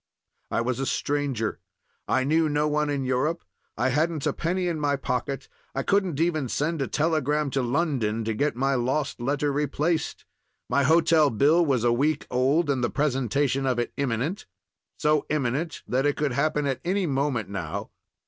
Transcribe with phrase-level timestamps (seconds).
[0.49, 1.59] I was a stranger;
[2.07, 3.43] I knew no one in Europe;
[3.77, 8.23] I hadn't a penny in my pocket; I couldn't even send a telegram to London
[8.23, 10.25] to get my lost letter replaced;
[10.67, 16.07] my hotel bill was a week old, and the presentation of it imminent—so imminent that
[16.07, 17.91] it could happen at any moment now.